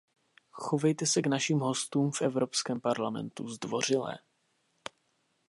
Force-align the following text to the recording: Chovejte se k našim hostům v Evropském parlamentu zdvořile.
Chovejte 0.51 1.05
se 1.05 1.21
k 1.21 1.27
našim 1.27 1.59
hostům 1.59 2.11
v 2.11 2.21
Evropském 2.21 2.81
parlamentu 2.81 3.47
zdvořile. 3.49 4.19